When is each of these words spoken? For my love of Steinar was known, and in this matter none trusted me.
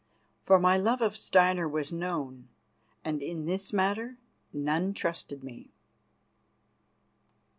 For 0.41 0.57
my 0.57 0.77
love 0.79 0.99
of 1.01 1.15
Steinar 1.15 1.69
was 1.69 1.91
known, 1.91 2.47
and 3.05 3.21
in 3.21 3.45
this 3.45 3.71
matter 3.71 4.17
none 4.51 4.95
trusted 4.95 5.43
me. 5.43 5.69